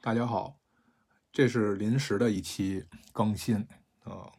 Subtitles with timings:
[0.00, 0.56] 大家好，
[1.32, 3.66] 这是临时的一期更新，
[4.04, 4.32] 呃，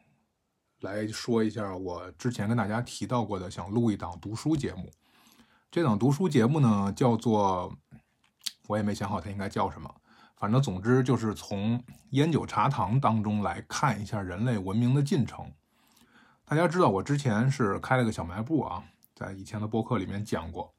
[0.80, 4.90] 来说一下我之前跟大家提到过的，想录一档读书节目。
[5.70, 7.76] 这档读书节目呢，叫做
[8.68, 9.94] 我也没想好它应该叫什么，
[10.38, 15.52] 反正总之就是从烟酒茶糖当中来看一下人类文明的进程。
[16.46, 18.82] 大家知道，我之前是开了个小卖部啊，
[19.14, 20.74] 在以前的播客里面讲过，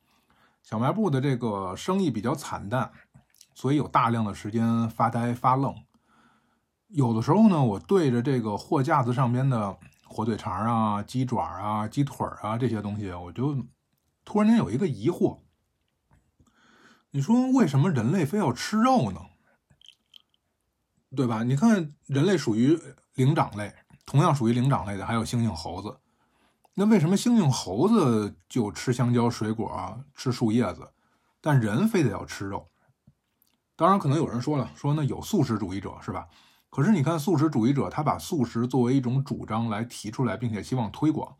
[0.62, 2.90] 小卖部的这个生意比较惨淡。
[3.60, 5.74] 所以有大量的时间发呆发愣，
[6.88, 13.54] 有的时候呢，我对着这个货架子上边的火腿肠啊、鸡爪啊、鸡腿啊这些东西，我就
[14.24, 15.40] 突然间有一个疑惑：
[17.10, 19.20] 你说为什么人类非要吃肉呢？
[21.14, 21.42] 对吧？
[21.42, 22.80] 你看，人类属于
[23.12, 23.74] 灵长类，
[24.06, 26.00] 同样属于灵长类的还有猩猩、猴子。
[26.72, 30.90] 那为什么猩猩、猴子就吃香蕉、水果、吃树叶子，
[31.42, 32.69] 但人非得要吃肉？
[33.80, 36.28] 当然，可能有人说了，说那有素食主义者是吧？
[36.68, 41.34] 可是你看，素食主义者他把素食作为一种主张来提出来，并且希望推广，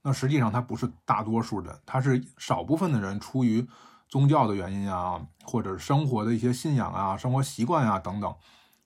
[0.00, 3.68] 那实际上他不是大多数人，他是少部分的人出于
[4.08, 8.34] 宗教的原因啊，或者生活的一些信仰啊、生活习惯啊等等，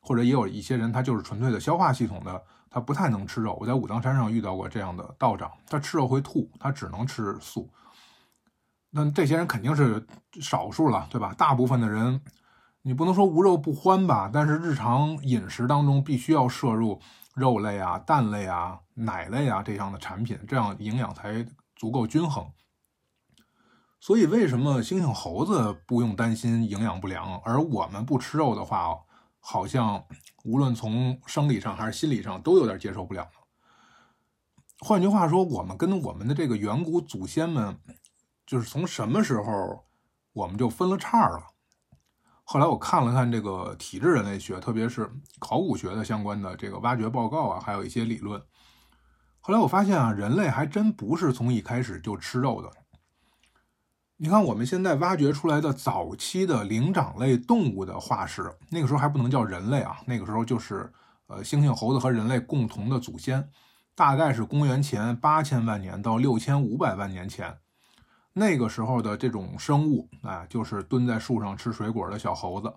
[0.00, 3.56] 或者也有一些人他就是纯粹的消化系统的，他不太能吃肉。
[3.60, 7.70] 我在武当山上遇到过这样的道长，他吃肉会吐，他只能吃素。
[8.90, 10.04] 那这些人肯定是
[10.40, 11.32] 少数了，对吧？
[11.38, 12.20] 大部分的人。
[12.82, 17.00] 你不能说无肉不欢吧，但是日常饮食当中必须要摄入
[17.34, 22.50] 肉类啊、蛋类啊、奶类啊这样的产品，这样营养才足够均衡。
[24.00, 28.98] 所以，为什么猩猩、猴子不用担心营养不良，而我们不吃肉的话，
[29.38, 30.04] 好像
[30.42, 33.28] 无论从生理上还是心理上都有点接受不了？
[34.80, 37.78] 换句话说，我们跟我们的这个远古祖先们，
[38.44, 39.84] 就是从什么时候
[40.32, 41.51] 我们就分了叉了？
[42.44, 48.42] 后来我看了看这个体质人类学，特别是考古学的相关的这个挖掘报告啊，还有一些理论。
[49.40, 52.70] 后来我发现啊，人类还真不是从一开始就吃肉的。
[54.16, 60.92] 你看我们现在挖掘出来的早期的灵长类动物的化石，那个时候还不能叫人类啊，那个时候就是
[61.26, 63.48] 呃猩猩、猴子和人类共同的祖先，
[63.94, 67.56] 大概是公元前八千万年到六千五百万年前。
[68.34, 72.74] 那个时候的这种生物，啊，就是蹲在树上吃水果的小猴子。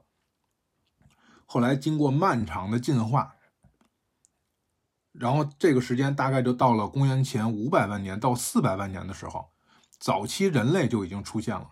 [1.45, 3.35] 后来经过漫长的进化，
[5.11, 9.49] 然后这个时间大概就到了公元前五百万年到四百万年的时候，
[9.97, 11.69] 早期人类就已经出现了。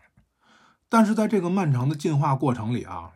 [0.87, 3.11] 但是在这个漫长的进化过程里啊，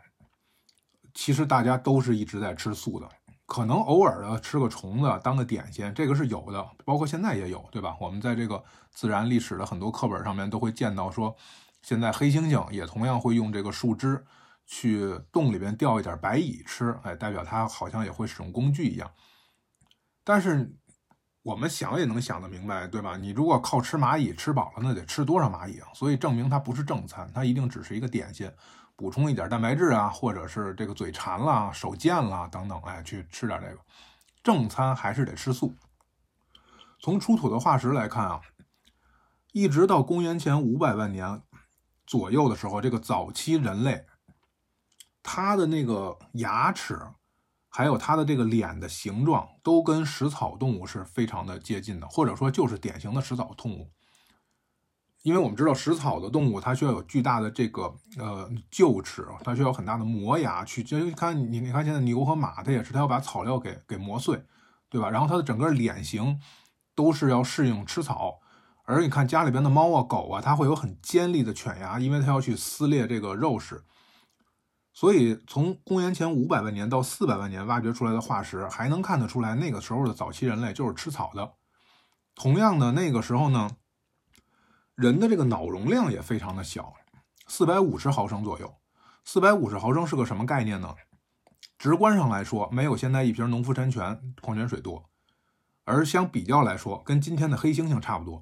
[1.14, 3.08] 其实大家都是一直在吃素的。
[3.48, 7.96] 可能偶尔的吃个虫子当个点心，这个是有的，包括现在也有，对吧？
[8.00, 11.34] 我们在这个自然历史的很多课本上面都会见到，说
[11.82, 14.22] 现在黑猩猩也同样会用这个树枝
[14.66, 19.10] 去洞里边钓一点白蚁吃，哎，代表它好像也会使用工具一样。
[20.26, 20.76] 但是
[21.42, 23.16] 我们想也能想得明白，对吧？
[23.16, 25.88] 你如果靠吃蚂蚁吃饱了，那得吃多少蚂蚁啊？
[25.94, 28.52] 所以证明它不是正餐，它一定只是一个点心。
[28.98, 33.80] 补充一点蛋白质啊，或者是这个嘴馋了、手贱了等等，哎，去吃点这个。
[34.44, 35.76] 正餐还是得吃素。
[37.00, 38.42] 从出土的化石来看啊，
[39.52, 41.44] 一直到公元前五百万年
[42.08, 44.04] 左右的时候，这个早期人类，
[45.22, 47.00] 它的那个牙齿，
[47.70, 53.92] 还有它的这个脸的形状，都跟食草动物是非常的接近的，或者说就是典型的食草动物。
[55.28, 60.82] 因为我们知道食草的动物，它需要有巨大的这个呃臼齿，它需要很大的磨牙去。
[60.82, 64.42] 就看你，你看现在牛和马，它也是，它要把草料给给磨碎，
[64.90, 65.10] 对吧？
[65.10, 66.40] 然后它的整个脸型
[66.96, 68.40] 都是要适应吃草。
[68.86, 73.84] 而你看家里边的猫啊、狗啊，它会有很尖利的犬牙，因为它要去撕裂这个肉食。
[74.94, 81.52] 所以从公元前五百万年到四百万年挖掘出来的化石，还能看得出来，那个时候的早期人类就是吃草的。
[82.34, 83.70] 同样的，那个时候呢。
[84.98, 86.92] 人的这个脑容量也非常的小，
[87.46, 88.74] 四百五十毫升左右。
[89.24, 90.96] 四百五十毫升是个什么概念呢？
[91.78, 95.06] 直观上来说，没有现在一瓶农夫山泉矿泉水多，
[95.84, 98.42] 而相比较来说，跟今天的黑猩猩差不多。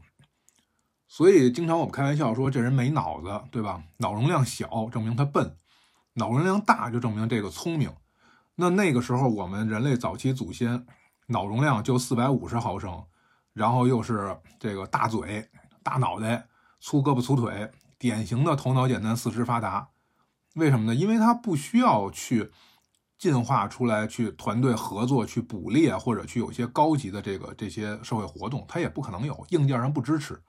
[1.09, 3.83] 所以经常我们开玩笑说，这人没脑子，对吧？
[3.97, 5.57] 脑容量小证明他笨，
[6.13, 7.93] 脑容量大就证明这个聪明。
[8.55, 10.87] 那那个时候我们人类早期祖先
[11.27, 13.03] 脑容量就四百五十毫升，
[13.51, 15.49] 然后又是这个大嘴。
[15.85, 16.47] 大脑袋、
[16.79, 19.89] 粗胳膊、粗腿，典型的头脑简单、四肢发达。
[20.55, 20.95] 为什么呢？
[20.95, 22.51] 因为他不需要去
[23.19, 30.41] 进化出来，去团队合作、去捕猎，或者去有些高级的这个这些社会活动，他也不可能有硬件上不支持。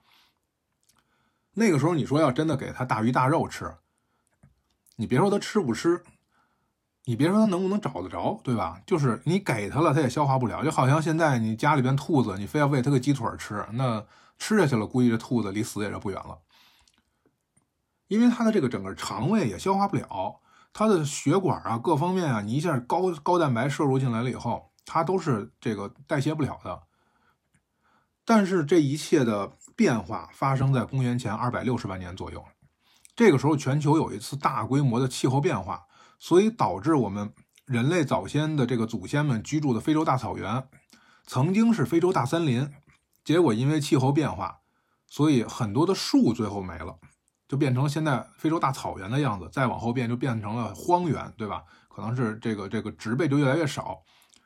[1.53, 3.75] 那个时候，你说要真的给他大鱼大肉吃，
[4.95, 6.03] 你别说他吃不吃，
[7.05, 8.81] 你别说它能不能找得着，对吧？
[8.87, 10.63] 就是你给它了，它也消化不了。
[10.63, 14.05] 就好像现在你家里边兔子，你非要喂它个鸡腿吃，那
[14.37, 16.39] 吃下去了，估计这兔子离死也就不远了。
[18.07, 20.41] 因为它的这个整个肠胃也消化不了，
[20.71, 26.83] 它的血管啊各方面啊，你一下高高蛋白摄入进来了以后，它都是这个代谢不了的。
[28.23, 32.43] 但是这一切的变化发生在公元前二百六十万年左右，
[33.15, 35.85] 这个时候全球有一次大规模的气候变化，
[36.19, 37.33] 所以导致我们
[37.65, 40.67] 人类早先的这个祖先们居住的非洲大草原，
[41.25, 42.71] 曾经是非洲大森林，
[43.27, 44.61] 结果因为气候变化，
[45.05, 46.97] 所以很多的树最后没了，
[47.45, 49.49] 就变成现在非洲大草原的样子。
[49.51, 51.65] 再往后变就变成了荒原，对吧？
[51.89, 54.01] 可能是这个这个植被就越来越少，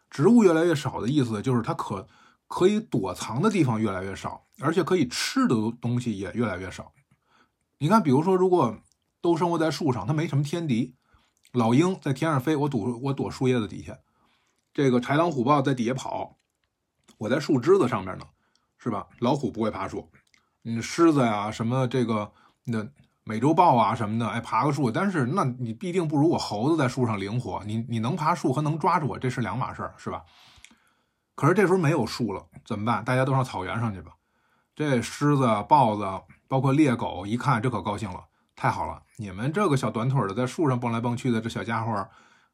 [0.10, 2.08] 植物越来越少的意思就是它可。
[2.54, 6.92] 可以躲藏的地方越来越少，而且可以吃的东西也越来越少。
[7.78, 8.78] 你看，比如说，如果
[9.22, 10.94] 都生活在树上，它没什么天敌。
[11.54, 13.94] 老鹰在天上飞，我躲我躲树叶子底下；
[14.74, 16.40] 这个豺狼虎豹在底下跑，
[17.20, 18.26] 我在树枝子上面呢，
[18.82, 19.06] 是吧？
[19.20, 20.10] 老虎不会爬树，
[20.64, 22.32] 嗯，狮子呀，什么这个
[22.66, 22.88] 那
[23.24, 27.62] 美洲豹啊什么的，哎，爬个树，但是那你必定不如我猴子在树上灵活。
[27.66, 30.24] 你你能爬树和能抓住我，这是两码事儿，是吧？
[31.36, 33.04] 可是这时候没有树了，怎么办？
[33.06, 34.12] 大家都上草原上去吧。
[34.76, 36.04] 这狮子、豹子，
[36.48, 38.26] 包括猎狗，一看这可高兴了，
[38.56, 39.04] 太好了！
[39.18, 42.08] 你们这个小短腿的，在树上蹦来蹦去的这小家伙，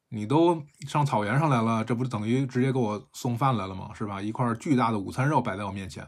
[0.10, 3.92] 你都上草原上来了，这不等于直接给我送饭来了吗？
[3.94, 4.22] 是吧？
[4.22, 6.06] 一块巨大的午餐肉摆在我面前。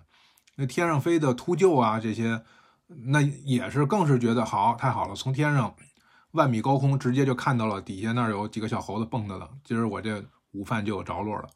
[0.59, 2.43] 那天上飞的秃鹫啊，这些，
[2.87, 5.15] 那也是更是觉得好，太好了！
[5.15, 5.73] 从天上
[6.31, 10.21] 万米高空直接就看到了底下那儿有几个小猴子蹦跶了，今儿我这
[10.51, 11.47] 午饭就有着落了。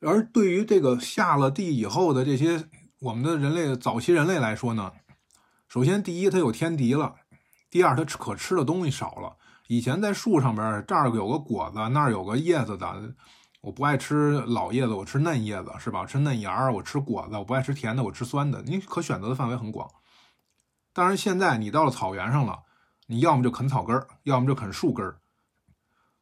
[0.00, 2.64] 而对于这个下了地以后的这些
[3.00, 4.90] 我们的人类早期人类来说呢，
[5.68, 7.16] 首先第一它有天敌了，
[7.68, 9.36] 第二它吃可吃的东西少了。
[9.68, 13.14] 以前在树上边这儿有个果子，那儿有个叶子的，
[13.62, 16.06] 我不爱吃老叶子，我吃嫩叶子，是吧？
[16.06, 18.62] 吃嫩芽儿，我吃果子，我不爱吃甜的，我吃酸的。
[18.62, 19.88] 你可选择的范围很广。
[20.92, 22.62] 当然现在你到了草原上了，
[23.06, 25.20] 你要么就啃草根儿，要么就啃树根儿。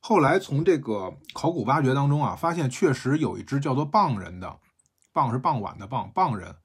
[0.01, 4.59] 后来从这个考古挖掘当中啊，发现确实有一只叫做蚌人的，
[5.15, 6.57] 蚌是傍晚的蚌，蚌人，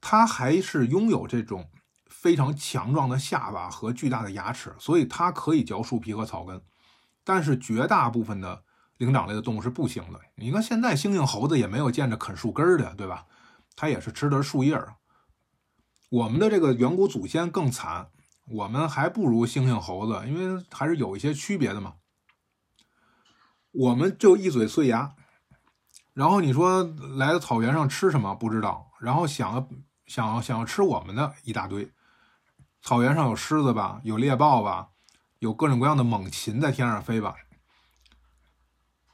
[0.00, 1.70] 它还是拥有这种
[2.06, 6.62] 非常强壮的下巴和巨大的牙齿，所以它可以嚼树皮和草根。
[7.24, 8.64] 但是绝大部分的
[8.98, 10.20] 灵长类的动物是不行的。
[10.34, 13.26] 你看现在猩猩猴子也没有见着啃树根的，对吧？
[13.74, 14.80] 它也是吃的树叶。
[16.08, 18.08] 我们的这个远古祖先更惨，
[18.48, 21.94] 我们还不如猩猩猴子，因为还是有一些区别的嘛。
[23.72, 25.14] 我们就一嘴碎牙，
[26.14, 26.82] 然后你说
[27.18, 29.68] 来到草原上吃什么不知道，然后想
[30.06, 31.92] 想想要吃我们的一大堆。
[32.80, 34.88] 草原上有狮子吧，有猎豹吧，
[35.40, 37.34] 有各种各样的猛禽在天上飞吧。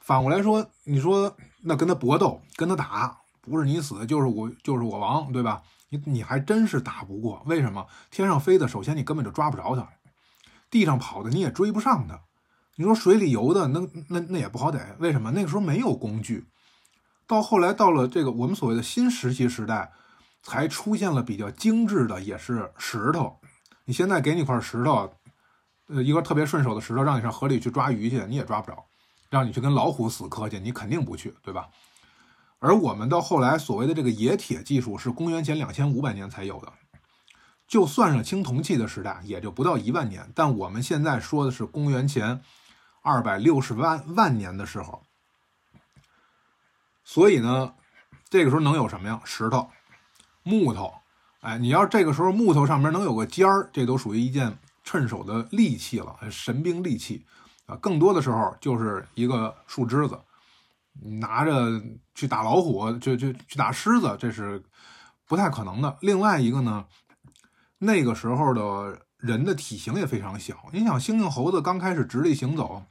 [0.03, 5.63] 反过来说，你说那跟他搏斗，跟他打，不是你死就是我就是我亡，对吧？
[5.91, 7.43] 你你还真是打不过。
[7.47, 7.87] 为什么？
[8.11, 9.83] 天上飞的，首先你根本就抓不着他；
[10.71, 12.21] 地上跑的，你也追不上他。
[12.77, 15.31] 你说水里游的那那那也不好逮，为什么？
[15.31, 16.47] 那个时候没有工具。
[17.27, 19.93] 到后来到了这个我们所谓的新石器时代，
[20.43, 23.39] 才出现了比较精致的，也是石头。
[23.85, 25.13] 你现在给你块石头，
[25.89, 28.77] 呃，一块特别顺手的石头，让你上河里去抓鱼去，你也抓不着；
[29.33, 31.69] 让你去跟老虎死磕去，你肯定不去，对吧？
[32.61, 36.73] 而我们到后来所谓的这个冶铁技术，是公元前两千五百年才有的，
[37.67, 40.31] 就算上青铜器的时代，也就不到一万年。
[40.35, 42.43] 但我们现在说的是公元前。
[43.05, 45.03] 二百六十万万年的时候，
[47.03, 47.75] 所以呢，
[48.31, 49.21] 这个时候能有什么呀？
[49.25, 49.69] 石头、
[50.45, 50.95] 木头，
[51.41, 57.27] 哎，你要这个时候木头上面能有个尖儿，这都属于一件趁手的利器了，神兵利器
[57.67, 57.77] 啊。
[57.77, 60.19] 更多的时候就是一个树枝子，
[61.21, 61.83] 拿着
[62.15, 64.63] 去打老虎，就就去打狮子，这是
[65.27, 65.97] 不太可能的。
[66.01, 66.87] 另外一个呢，
[67.79, 72.83] 那个时候的人的体型也非常小，你想，猩猩猴子刚开始直立行走。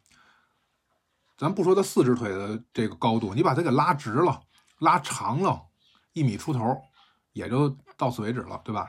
[1.37, 4.41] 咱不说它四只腿的这个高度，你把它给拉直了、
[4.77, 5.59] 拉长了，
[6.13, 6.79] 一米出头，
[7.33, 8.87] 也就到此为止了，对吧？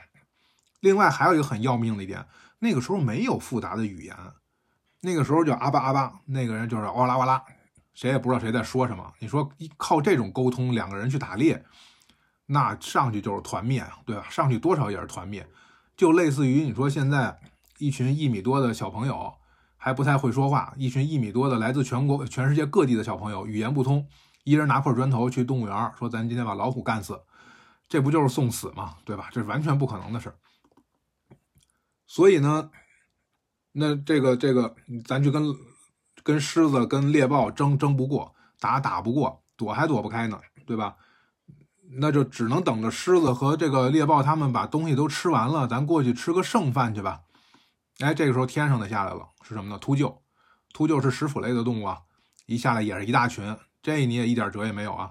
[0.80, 2.26] 另外还有一个很要命的一点，
[2.58, 4.14] 那个时候没有复杂的语言，
[5.02, 7.44] 那个时候叫阿巴阿巴，那个人就是哇啦哇啦，
[7.92, 9.12] 谁也不知道谁在说什么。
[9.18, 11.62] 你说靠这种沟通，两个人去打猎，
[12.46, 14.26] 那上去就是团灭，对吧？
[14.30, 15.46] 上去多少也是团灭，
[15.96, 17.38] 就类似于你说现在
[17.78, 19.34] 一群一米多的小朋友。
[19.84, 24.06] 还不太会说话，一群一米多的来自全国、全世界各地的小朋友，语言不通，
[24.44, 27.20] 一人拿块砖头去动物园，说咱今天把老虎干死，
[27.88, 28.94] 这不就是送死吗？
[29.04, 29.28] 对吧？
[29.32, 30.36] 这是完全不可能的事儿。
[32.06, 32.70] 所以呢，
[33.72, 34.74] 那这个这个，
[35.04, 35.54] 咱去跟
[36.22, 40.96] 跟狮子、跟猎豹争争不过，打打不过，躲还躲不开呢，对吧？
[41.94, 47.20] 那就只能等着狮子和这个猎豹他们把东西都吃完了，咱过去吃个剩饭去吧。
[48.00, 49.78] 哎，这个时候天上的下来了，是什么呢？
[49.78, 50.16] 秃鹫，
[50.72, 51.98] 秃鹫是食腐类的动物啊，
[52.46, 55.10] 一下来也是一大群，这你也一点辙也没有啊。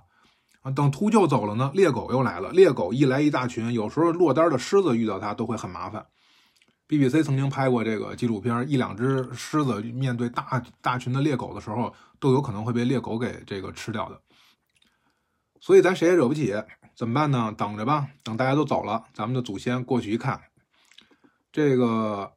[0.62, 6.06] 啊，等秃鹫走了呢，猎狗又来了，猎狗一来一大群，有时候落单的狮子遇到它都会很麻烦。
[6.92, 14.22] BBC 曾经拍过这个纪录片，一两只狮子面对大大群的猎狗的时候，都有可能会被猎狗给这个吃掉的。
[15.62, 16.54] 所以咱谁也惹不起，
[16.94, 17.56] 怎么办呢？
[17.58, 20.38] 等着吧，等大家都走了，咱们的祖先过去一看，
[21.50, 22.30] 这个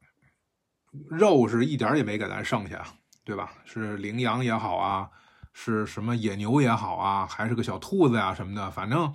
[1.11, 2.87] 肉是一点也没给咱剩下，
[3.25, 3.55] 对吧？
[3.65, 5.11] 是羚羊也好啊，
[5.53, 9.13] 是什么野牛也好啊，还是个小兔子呀什么的，反正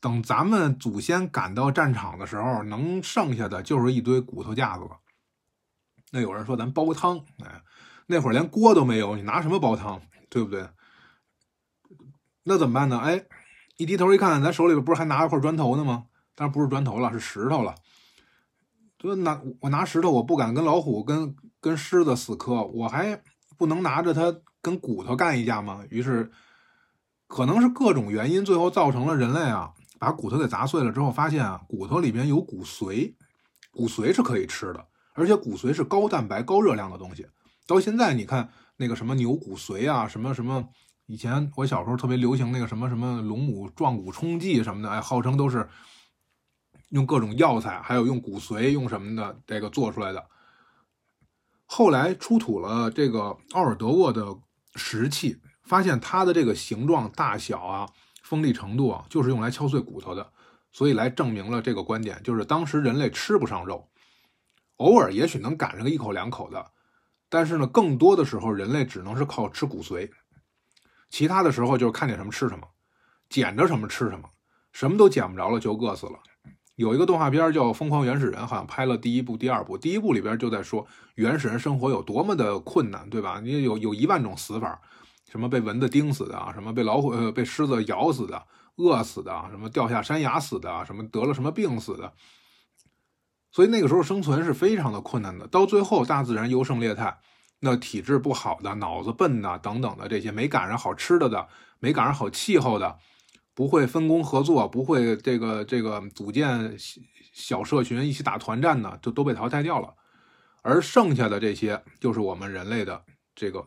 [0.00, 4.98] 等咱们祖先赶到战场的时候，能剩下的就是一堆骨头架子了。
[6.10, 7.62] 那有人说咱煲汤，哎，
[8.06, 10.68] 那会儿连锅都没有，你拿什么煲汤，对不对？
[12.42, 12.98] 那怎么办呢？
[12.98, 13.26] 哎，
[13.76, 16.06] 一低头一看，咱手里边不是还拿一块砖头呢吗？
[16.34, 17.74] 当然不是砖头了，是石头了。
[18.98, 23.22] 就拿我拿石头，我不敢跟老虎、跟跟狮子死磕，我还
[23.58, 25.84] 不能拿着它跟骨头干一架吗？
[25.90, 26.32] 于是，
[27.26, 33.14] 可能是各种原因，最后造成了人类啊，把骨头给砸碎了之后，发现啊，骨头里边有骨髓，
[33.70, 37.26] 骨髓是可以吃的，而且骨髓是高蛋白、高热量的东西。
[37.66, 40.70] 到现在你看那个什么牛骨髓啊，什么什么。
[41.04, 45.68] 以前我小时候特别流行那个什么什么龙母壮骨冲剂什么的，哎，号称都是
[46.88, 50.24] 用各种药材，还有用骨髓用什么的这个做出来的。
[51.66, 54.34] 后来出土了这个奥尔德沃的
[54.76, 57.88] 石器，发现它的这个形状、大小啊、
[58.30, 60.30] 锋利程度啊，就是用来敲碎骨头的，
[60.70, 63.88] 所以来证明了这个观点，就是当时人类吃不上肉，
[64.76, 66.64] 偶尔也许能赶上个一口两口的，
[67.28, 70.08] 但是呢，更多的时候人类只能是靠吃骨髓。
[71.08, 72.68] 其他的时候就是看见什么吃什么，
[73.28, 74.30] 捡着什么吃什么，
[74.70, 76.20] 什么都捡不着了就饿死了。
[76.76, 79.76] 有一个动画片叫《疯狂原始人》，好像拍了第一部、第二部。
[79.76, 83.40] 第一部里边就在说原始人生活有多么的困难，对吧？
[83.42, 84.80] 你有有一万种死法，
[85.30, 88.46] 什么被蚊子叮死的啊，什么被老虎、呃被狮子咬死的、
[88.76, 92.12] 饿死的，什么掉下山崖死的，什么得了什么病死的。
[93.52, 95.46] 所以那个时候生存是非常的困难的。
[95.46, 97.20] 到最后，大自然优胜劣汰。
[97.62, 101.46] 那体质不好的、脑子笨的等等的这些，没赶上好吃的的，
[101.78, 102.98] 没赶上好气候的，
[103.54, 106.74] 不会分工合作，不会这个这个组建
[107.34, 109.94] 小社群一起打团战的，就都被淘汰掉了。
[110.62, 113.66] 而剩下的这些，就是我们人类的这个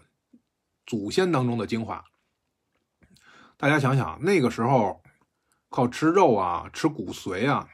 [0.85, 2.03] 祖先当中的精华。
[3.57, 5.01] 大家想想，那个时候
[5.69, 7.67] 靠吃肉啊、吃骨髓啊，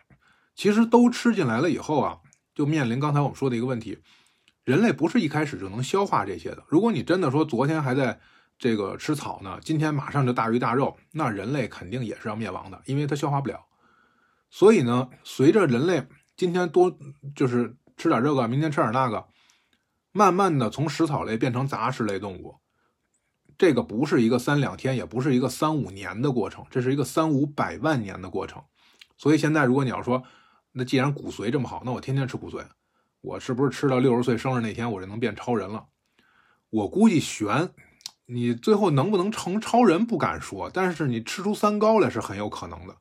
[0.55, 2.19] 其实都吃进来了以后啊，
[2.53, 3.99] 就面临刚才我们说的一个问题。
[4.63, 6.63] 人类不是一开始就能消化这些的。
[6.67, 8.19] 如果你真的说昨天还在
[8.59, 13.65] 这个吃草呢，今天马上就大鱼大肉，那人类肯定也是要灭亡的，因为它消化不了。
[14.51, 16.95] 所以呢，随着人类今天多
[17.35, 19.27] 就是吃点这个，明天吃点那个，
[20.11, 22.59] 慢慢的从食草类变成杂食类动物，
[23.59, 28.63] 这个不是一个三两天，也不是一个三五年的过程，这是一个三五百万年的过程。
[29.17, 30.23] 所以现在如果你要说，
[30.71, 32.63] 那既然骨髓这么好，那我天天吃骨髓。
[33.19, 35.87] 我是不是吃到六十岁生日那天我就能变超人了？
[36.69, 37.71] 我估计悬，
[38.27, 42.95] 你最后能不能成超人不敢说，但是你吃出三高来是很有可能的，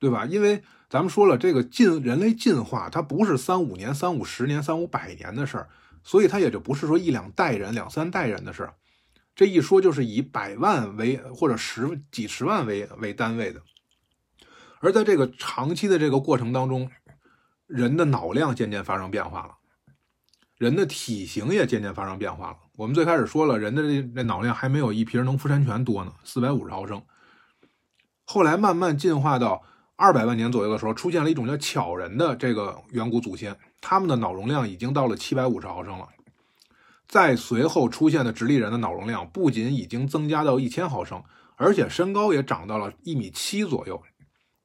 [0.00, 0.26] 对吧？
[0.26, 5.68] 因为咱们说了，这个进人类进化它不是三五年、三五十年、三五百年的事儿，
[6.02, 8.74] 所以它也就不是说一两代人、两三代人的事儿。
[9.34, 13.62] 这一说就是以百万为或者十几十万为为单位的，
[14.80, 16.90] 而在这个长期的这个过程当中。
[17.72, 19.54] 人的脑量渐渐发生变化了，
[20.56, 22.56] 人的体型也渐渐发生变化了。
[22.76, 27.00] 我们最开始说了，人的这这脑量还没有一瓶农夫山泉多呢，四百五十毫升。
[28.24, 29.62] 后来慢慢进化到
[29.94, 36.08] 二百万年左右的时候，出现了一种叫巧人的这个远古祖先，他们的脑容量已经到了七百五十毫升了。
[37.10, 41.22] 再随后出现的直立人的脑容量不仅已经增加到一千毫升，
[41.56, 44.02] 而且身高也长到了一米七左右。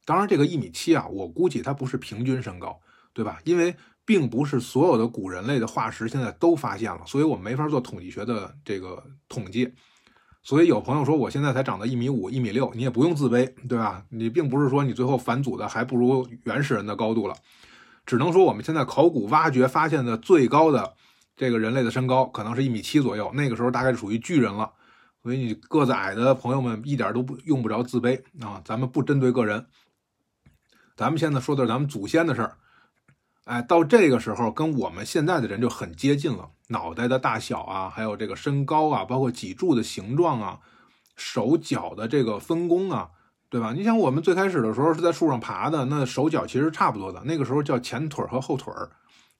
[0.05, 2.79] 当然，这个一米七啊，我估计它不是平均身高。
[3.15, 3.39] 对吧？
[3.45, 3.73] 因为
[4.03, 9.73] 并不是所有的古人类的化石现在都发现了，所以我们没法做统计学的这个统计。
[10.43, 14.03] 所以有朋友说我现在才长到一米五、一米六，你也不用自卑，对吧？
[14.09, 17.37] 你并不是说你最后返祖的还不如原始人的高度了，
[18.05, 20.93] 只能说我们现在考古挖掘发现的最高的
[21.35, 24.71] 这个人类的身高可能是一米七左右，那个时候大概是属于巨人了。
[25.21, 29.65] 所以你个子矮的朋友们一点都不用不着自卑啊，咱们不针对个人，
[30.95, 32.57] 咱们现在说的是咱们祖先的事儿。
[33.45, 40.59] 哎，到这个时候跟我们现在的人就很接近了，脑袋的大小啊，还有这个身高啊，包括脊柱的形状啊，
[41.15, 43.09] 手脚的这个分工啊，
[43.49, 43.73] 对吧？
[43.73, 48.89] 你想我们最开始的时候是在树上爬的，那手脚其实差不多的，那个时候叫前腿和后腿儿，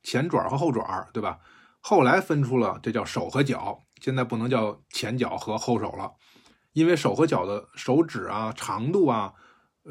[0.01, 1.37] 前爪和后爪儿，对吧？
[1.87, 6.11] 后来分出了这叫手和脚，现在不能叫前脚和后手了，
[6.73, 9.31] 因为手和脚的手指啊、长度啊。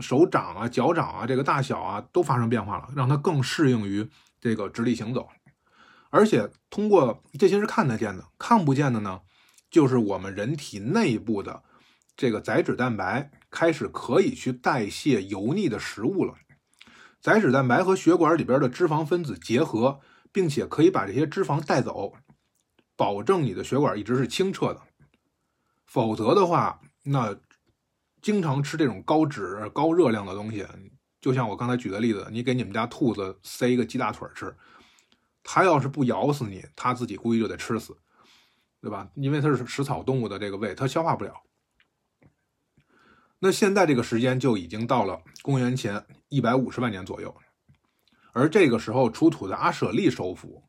[0.00, 4.10] 手掌啊、脚掌啊，这个大小啊都发生变化了，让它更适应于
[4.40, 5.28] 这个直立行走。
[6.10, 9.20] 而且通过这些是看得见的，看不见的呢，
[9.70, 11.62] 就是我们人体内部的
[12.16, 16.34] 这个载脂蛋白开始可以去代谢油腻的食物了。
[17.20, 20.00] 载脂蛋白和血管里边的脂肪分子结合，
[20.34, 22.12] 并且可以把这些脂肪带走，
[22.94, 24.82] 保证你的血管一直是清澈的。
[25.86, 27.34] 否则的话，那。
[28.24, 30.66] 经常吃这种高脂、高热量的东西，
[31.20, 34.56] 就像我刚才举的例子，你给你们家兔子塞一个鸡大腿吃，
[35.42, 37.94] 它要是不咬死你，它自己估计就得吃死，
[38.80, 39.10] 对吧？
[39.14, 41.34] 因为它是食草动物的这个胃，它消化不了。
[43.40, 47.36] 那现在这个时间就已经到了公元前一百五十万年左右，
[48.34, 50.62] 而这个时候出土的阿舍利首府，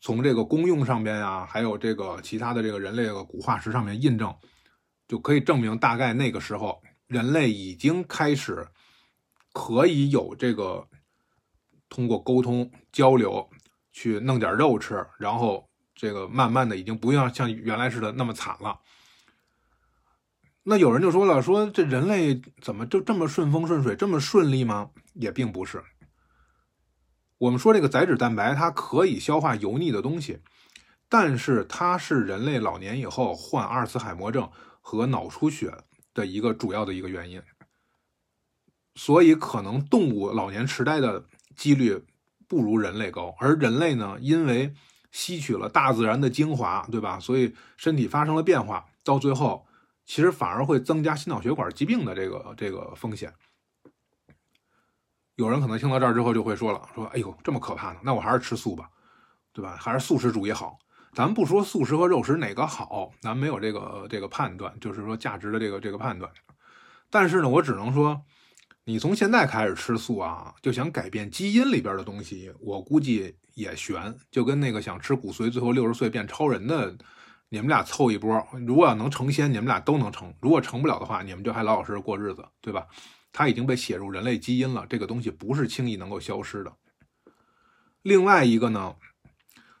[0.00, 4.34] 从这个公用上边啊，还有这个其他的这个人类的古化石上面印证。
[5.06, 8.68] 就可以证明，大概那个时候，人类已经开始
[9.54, 10.86] 可以有这个
[11.88, 13.48] 通过沟通交流
[13.90, 18.78] 去弄点肉吃，然后这个慢慢的已经不像像原来似的那么惨了。
[20.62, 24.90] 那有人就说了，说这人类怎么就这么顺风顺水，这么顺利吗？
[25.14, 25.82] 也并不是。
[27.38, 30.40] 我们说这个载脂蛋白它可以消化油腻的东西，
[31.08, 34.50] 但是它是人类老年以后患阿尔茨海默症。
[34.80, 35.70] 和脑出血
[36.14, 37.42] 的一个主要的一个原因，
[38.94, 42.06] 所以可能动物老年痴呆的几率
[42.46, 44.72] 不如人类高，而人类呢，因为
[45.12, 47.20] 吸取了大自然的精华，对吧？
[47.20, 49.66] 所以身体发生了变化，到最后
[50.06, 53.34] 其实反而会增加心脑血管疾病的这个这个风险。
[55.38, 58.00] 有人可能听到这儿之后就会说了，说哎呦这么可怕呢？
[58.02, 58.90] 那我还是吃素吧，
[59.52, 59.76] 对吧？
[59.80, 60.76] 还是素食主义好。
[61.12, 66.28] 咱不说素食和肉食哪个好，咱没有这个这个判断，就是说价值的这个这个判断。
[67.08, 68.20] 但是呢，我只能说，
[68.84, 74.12] 你从现在开始吃素啊，就想改变基因里边的东西，我估计也悬。
[74.32, 76.92] 就跟那个想吃骨髓，最后六十岁变超人的，
[77.48, 82.84] 你们俩凑一波，如果要能成仙，你们俩都能成；如果成不了的话，你们就还老老实实过日子，对吧？
[83.38, 86.72] 它已经被写入人类基因了，这个东西不是轻易能够消失的。
[88.02, 88.96] 另外一个呢？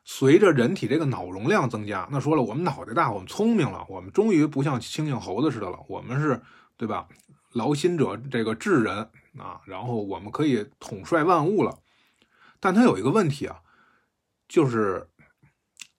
[0.04, 6.40] 随着人体这个脑容量增加，那说了，我们脑袋大，我们聪明了，我们终于不像猩猩猴子似的了，我们是
[6.76, 7.08] 对吧？
[7.52, 8.98] 劳心者这个智人
[9.36, 11.76] 啊，然后我们可以统帅万物了。
[12.60, 13.58] 但它有一个问题啊，
[14.46, 15.08] 就是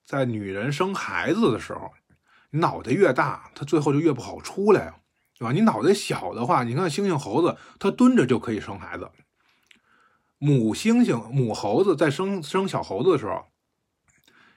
[0.06, 1.92] 在女人生孩子的时候，
[2.52, 4.99] 脑袋越大，它最后就越不好出来，
[5.40, 5.52] 对吧？
[5.52, 9.10] 你脑袋小的话，你看猩猩猴子，它蹲着就可以生孩子。
[10.38, 13.46] 母猩猩、母猴子在生生小猴子的时候。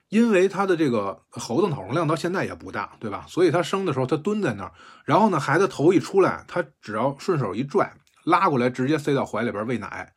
[0.08, 3.24] 因为它的这个猴子脑容量到现在也不大，对吧？
[3.26, 4.72] 所以它生的时候它蹲在那儿，
[5.06, 7.90] 然后呢，孩子头一出来，它只要顺手一拽，
[8.24, 10.12] 拉过来直接塞到怀里边喂奶。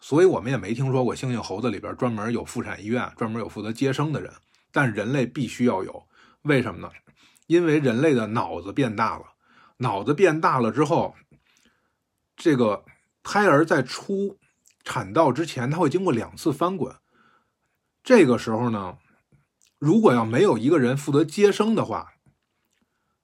[0.00, 4.30] 所以我们也没听说过猩猩猴子里边专门有妇产医院，专门有负责接生的人。
[4.70, 6.06] 但人类必须要有，
[6.42, 6.90] 为什么呢？
[7.46, 9.24] 因为人类的脑子变大了，
[9.78, 11.16] 脑子变大了之后，
[12.36, 12.84] 这个
[13.22, 14.38] 胎儿在出
[14.84, 16.94] 产道之前，它会经过两次翻滚，
[18.04, 18.98] 这个时候呢。
[19.80, 22.14] 如果要没有一个人负责接生的话，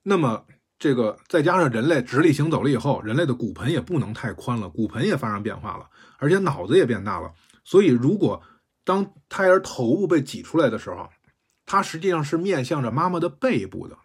[0.04, 0.46] 那么
[0.78, 7.34] 这个再加上人类直立行走了以后，人类的骨盆也不能太宽了，骨盆也发生变化了，而且脑子也变大了。
[7.64, 8.40] 所以，如果
[8.84, 11.10] 当胎儿头部被挤出来的时候，
[11.66, 13.98] 它实际上是面向着妈妈的背部的，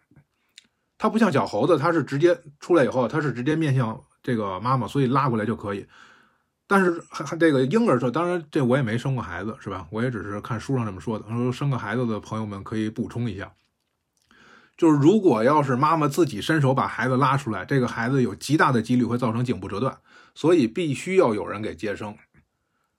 [0.99, 5.87] 它不像小猴子，它是直接出来以后，它是直接面向这个妈妈，所以拉过来就可以。
[6.67, 9.87] 但是还还这个婴儿说，当然这我也没生过孩子，是吧？
[9.89, 11.25] 我也只是看书上这么说的。
[11.29, 13.51] 说生个孩子的朋友们可以补充一下，
[14.77, 19.97] 就是如果要是妈妈自己伸手把孩子拉出来，这个孩子有极大的几率会造成颈部折断，
[20.35, 22.15] 所以必须要有人给接生。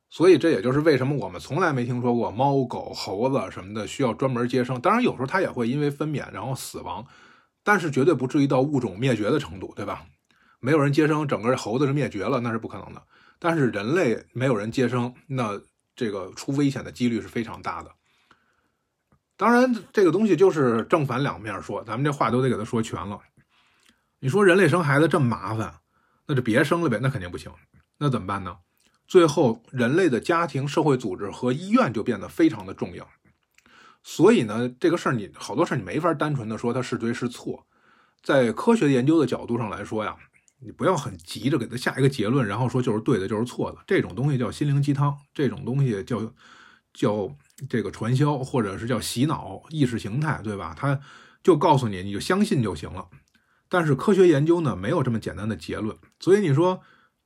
[0.08, 4.80] 所以这也就是为什么我们从来没听说过猫狗猴子什么的需要专门接生。
[4.80, 7.06] 当然有时候它也会因为分娩然后死亡，
[7.62, 10.07] 但是绝对不至于到物种灭绝的程度，对吧？
[10.61, 13.03] 没有人接生，整个猴子是灭绝了，那是不可能的。
[13.38, 15.61] 但是人类没有人接生，那
[15.96, 17.90] 这个出危险的几率是非常大的。
[19.37, 23.18] 当然，这个东西就是正反两面说，咱们这话都得给他说全了。
[24.18, 25.75] 你说人类生孩子这么麻烦，
[26.27, 27.51] 那就别生了呗，那肯定不行。
[27.96, 28.59] 那怎么办呢？
[29.07, 33.09] 最后人类的家庭、社会组织和医院就变得非常的重要。
[34.02, 37.66] 所以呢，这个事儿你好多事儿你没法单纯的说它是对是错。
[38.22, 40.16] 在科学研究的角度上来说呀，
[40.58, 43.78] 你不要很急着给它下一个结论，然后说就是对的，就是错的。
[43.86, 46.20] 这种东西叫心灵鸡汤，这种东西叫
[46.92, 47.34] 叫
[47.68, 50.74] 这个传销，或者是叫洗脑、意识形态，对吧？
[50.76, 51.00] 他
[51.42, 53.08] 就告诉你，你就相信就行了。
[53.68, 55.96] 但是科学研究呢，没有这么简单的结论。
[56.18, 56.80] 所以你说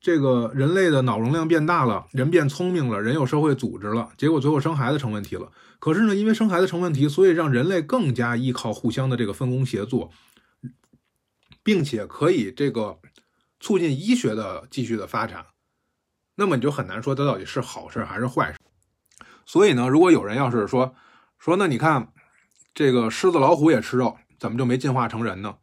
[0.05, 5.51] 这个人类的脑容量变大了，人变聪明了，人有社会组织了，结果最后生孩子成问题了。
[5.79, 10.13] 可是呢，因为生孩子成问题，所以让人类更加依靠互相的这个分工协作。
[11.63, 12.99] 并且可以这个
[13.59, 15.47] 促进医学的继续的发展，
[16.35, 18.59] 那么你就很难说它到底是好事还是坏事。
[19.47, 20.95] 所以呢，如果有人要是说
[21.39, 22.13] 说那你看
[22.75, 25.55] 这个狮子老虎也吃肉，怎么就没进化成人呢？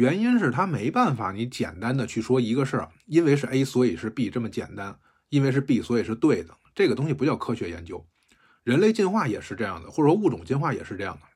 [0.00, 8.06] 原因是它没办法，你简单的去说一个事儿，因为是 A 所以是 B 这么简单，因为是 B 所以是对的，这个东西不叫科学研究。
[8.62, 11.26] 人类进化也是这样的，或者说物种进化也是这样的。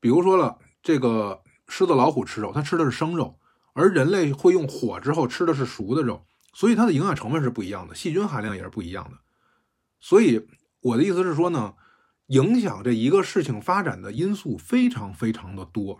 [0.00, 1.42] 比如说了这个。
[1.68, 3.38] 狮子、老虎吃肉，它吃的是生肉，
[3.72, 9.16] 而人类会用火之后吃的是熟的肉，所以它的营养成分是不一样的，细菌含量也是不一样的。
[9.98, 10.46] 所以
[10.80, 11.72] 我的意思是说呢，
[12.26, 15.98] 影响这一个事情发展的因素非常非常的多，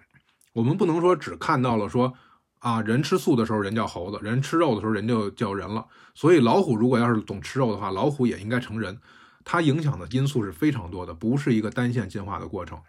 [0.52, 2.12] 我们不能说只看到了说
[2.58, 5.86] 啊，人吃素的时候人叫猴子，人吃肉的时候人就叫人了。
[6.14, 9.00] 所以老虎如果要是总吃肉的话，老虎也应该成人。
[9.44, 12.80] 它影响的因素是非常多的，不是一个单线进化的过程。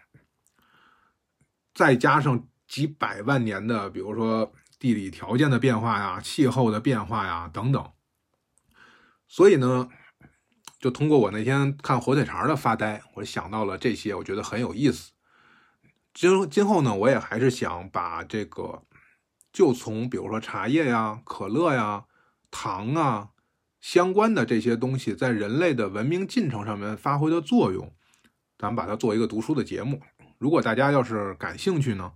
[1.74, 2.46] 再加上。
[2.66, 4.50] 几百万年的，比如说
[4.80, 7.92] 地理条件的变化呀、气候的变化呀等等，
[9.28, 9.90] 所以呢，
[10.80, 15.12] 就通过我那天看火腿肠的发呆，我想到了这些，我觉得很有意思。
[16.14, 18.84] 今今后呢，我也还是想把这个，
[19.52, 22.04] 就从比如说茶叶呀、可乐呀、
[22.50, 23.30] 糖啊
[23.80, 27.92] 相关的这些东西，在人类的文明进程上面发挥的作用，
[28.56, 30.00] 咱们把它做一个读书的节目。
[30.38, 32.12] 如果大家要是感兴趣呢？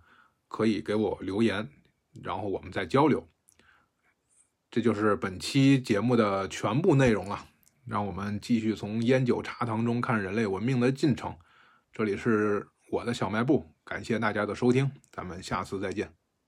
[0.46, 1.68] 可以给我留言，
[2.22, 3.28] 然后我们再交流。
[4.70, 7.46] 这就是本期节目的全部内容了。
[7.84, 11.36] 让我们继续从烟酒茶糖中看人类文明的进程。
[11.92, 16.17] 这里是我的小卖部，感谢大家的收听，咱们下次再见。